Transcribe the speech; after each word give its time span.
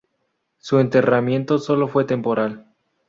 Su 0.57 0.79
enterramiento 0.79 1.59
fue 1.59 1.63
sólo 1.67 2.05
temporal. 2.07 2.65